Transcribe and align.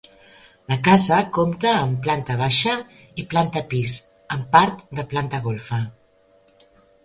La 0.71 0.77
casa 0.87 1.19
compta 1.37 1.73
amb 1.81 1.99
planta 2.07 2.39
baixa 2.41 2.75
i 3.23 3.27
planta 3.35 3.65
pis 3.75 3.95
amb 4.37 4.51
part 4.59 4.85
de 5.01 5.09
planta 5.15 5.45
golfa. 5.49 5.83